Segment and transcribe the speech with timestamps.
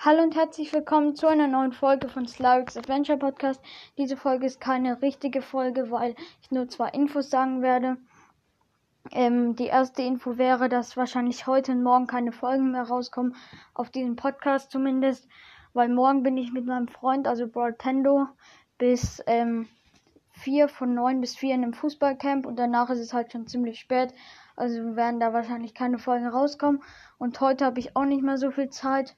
[0.00, 3.60] Hallo und herzlich willkommen zu einer neuen Folge von Slarix Adventure Podcast.
[3.96, 7.96] Diese Folge ist keine richtige Folge, weil ich nur zwei Infos sagen werde.
[9.10, 13.34] Ähm, die erste Info wäre, dass wahrscheinlich heute und morgen keine Folgen mehr rauskommen,
[13.74, 15.26] auf diesem Podcast zumindest,
[15.72, 18.28] weil morgen bin ich mit meinem Freund, also Broadtendo,
[18.78, 19.66] bis ähm,
[20.30, 23.80] 4 von 9 bis 4 in einem Fußballcamp und danach ist es halt schon ziemlich
[23.80, 24.14] spät.
[24.54, 26.84] Also werden da wahrscheinlich keine Folgen rauskommen.
[27.18, 29.16] Und heute habe ich auch nicht mehr so viel Zeit.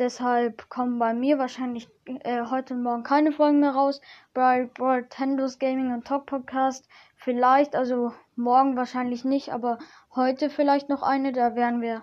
[0.00, 4.00] Deshalb kommen bei mir wahrscheinlich äh, heute und morgen keine Folgen mehr raus.
[4.32, 9.78] Bei Nintendo's Gaming und Talk Podcast vielleicht, also morgen wahrscheinlich nicht, aber
[10.12, 11.32] heute vielleicht noch eine.
[11.32, 12.02] Da werden wir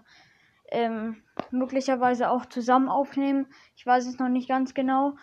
[0.71, 3.47] ähm, möglicherweise auch zusammen aufnehmen.
[3.75, 5.17] Ich weiß es noch nicht ganz genau.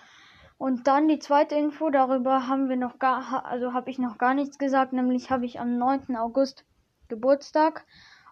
[0.58, 4.34] Und dann die zweite Info, darüber haben wir noch gar, also habe ich noch gar
[4.34, 6.16] nichts gesagt, nämlich habe ich am 9.
[6.16, 6.66] August
[7.08, 7.86] Geburtstag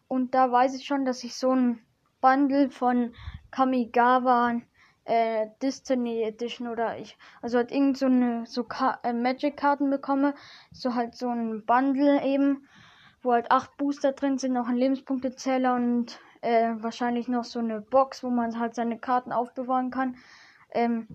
[0.08, 1.78] und da weiß ich schon, dass ich so ein
[2.20, 3.14] Bundle von
[3.56, 4.60] Kamigawa
[5.06, 9.88] äh, Destiny Edition oder ich, also halt irgend so eine so Ka äh, Magic Karten
[9.88, 10.34] bekomme,
[10.72, 12.68] so halt so ein Bundle eben,
[13.22, 17.80] wo halt acht Booster drin sind, noch ein Lebenspunktezähler und äh, wahrscheinlich noch so eine
[17.80, 20.16] Box, wo man halt seine Karten aufbewahren kann.
[20.72, 21.08] Ähm,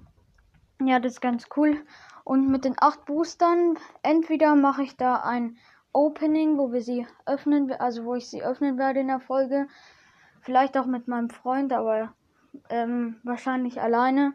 [0.84, 1.86] ja, das ist ganz cool.
[2.24, 5.58] Und mit den acht Boostern, entweder mache ich da ein
[5.94, 9.68] Opening, wo wir sie öffnen, also wo ich sie öffnen werde in der Folge.
[10.40, 12.16] Vielleicht auch mit meinem Freund, aber
[12.70, 14.34] ähm, wahrscheinlich alleine.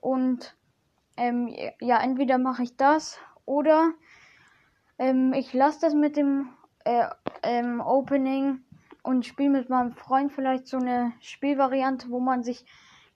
[0.00, 0.56] Und
[1.16, 3.92] ähm, ja, entweder mache ich das oder
[4.98, 6.48] ähm, ich lasse das mit dem
[6.84, 7.06] äh,
[7.42, 8.60] ähm, Opening
[9.02, 12.66] und spiele mit meinem Freund vielleicht so eine Spielvariante, wo man sich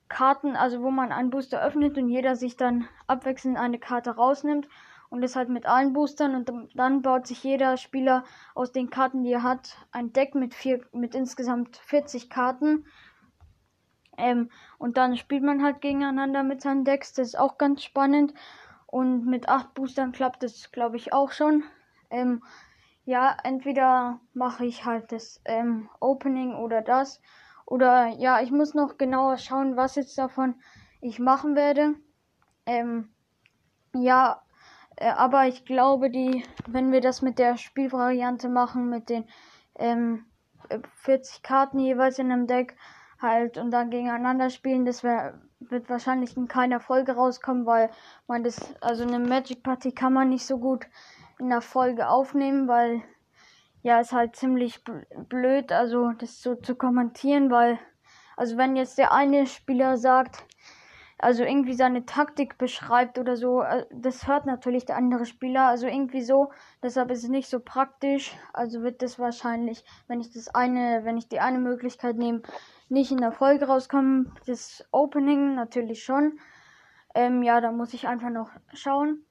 [0.08, 4.68] Karten, also wo man einen Booster öffnet und jeder sich dann abwechselnd eine Karte rausnimmt
[5.08, 8.24] und das halt mit allen Boostern und dann baut sich jeder Spieler
[8.54, 12.86] aus den Karten, die er hat, ein Deck mit vier, mit insgesamt 40 Karten
[14.16, 17.12] ähm, und dann spielt man halt gegeneinander mit seinen Decks.
[17.12, 18.34] Das ist auch ganz spannend.
[18.86, 21.62] Und mit acht Boostern klappt das, glaube ich, auch schon.
[22.10, 22.42] Ähm,
[23.04, 27.20] ja, entweder mache ich halt das ähm, Opening oder das.
[27.66, 30.56] Oder ja, ich muss noch genauer schauen, was jetzt davon
[31.00, 31.94] ich machen werde.
[32.66, 33.10] Ähm,
[33.94, 34.42] ja,
[34.96, 39.24] äh, aber ich glaube, die, wenn wir das mit der Spielvariante machen, mit den
[39.76, 40.26] ähm,
[40.96, 42.76] 40 Karten jeweils in einem Deck,
[43.20, 44.84] halt und dann gegeneinander spielen.
[44.84, 47.90] Das wär, wird wahrscheinlich in keiner Folge rauskommen, weil
[48.26, 50.86] man das, also eine Magic Party kann man nicht so gut
[51.38, 53.02] in der Folge aufnehmen, weil
[53.82, 54.84] ja, ist halt ziemlich
[55.28, 57.78] blöd, also das so zu kommentieren, weil,
[58.36, 60.44] also wenn jetzt der eine Spieler sagt,
[61.22, 65.86] also irgendwie seine Taktik beschreibt oder so, äh, das hört natürlich der andere Spieler, also
[65.86, 66.50] irgendwie so,
[66.82, 71.16] deshalb ist es nicht so praktisch, also wird das wahrscheinlich, wenn ich das eine, wenn
[71.16, 72.42] ich die eine Möglichkeit nehme,
[72.90, 74.32] nicht in der Folge rauskommen.
[74.46, 76.38] Das Opening natürlich schon.
[77.14, 79.24] Ähm, ja, da muss ich einfach noch schauen.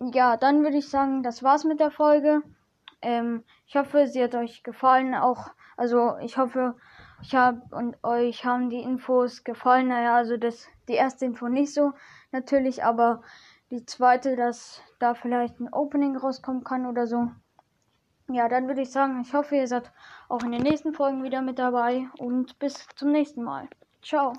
[0.00, 2.42] Ja, dann würde ich sagen, das war's mit der Folge.
[3.02, 5.14] Ähm, ich hoffe, sie hat euch gefallen.
[5.14, 6.76] Auch, also ich hoffe,
[7.22, 9.88] ich habe und euch haben die Infos gefallen.
[9.88, 11.92] Naja, also das die erste Info nicht so
[12.30, 13.22] natürlich, aber
[13.70, 17.30] die zweite, dass da vielleicht ein Opening rauskommen kann oder so.
[18.28, 19.92] Ja, dann würde ich sagen, ich hoffe, ihr seid
[20.28, 23.68] auch in den nächsten Folgen wieder mit dabei und bis zum nächsten Mal.
[24.02, 24.32] Ciao.